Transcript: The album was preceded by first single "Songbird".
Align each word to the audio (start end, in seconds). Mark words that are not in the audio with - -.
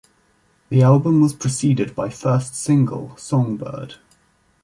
The 0.69 0.81
album 0.81 1.21
was 1.21 1.35
preceded 1.35 1.93
by 1.93 2.09
first 2.09 2.55
single 2.55 3.15
"Songbird". 3.17 3.97